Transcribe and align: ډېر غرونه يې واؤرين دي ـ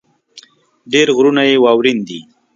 ډېر 0.91 1.07
غرونه 1.17 1.41
يې 1.49 1.55
واؤرين 1.63 1.99
دي 2.07 2.19
ـ 2.23 2.25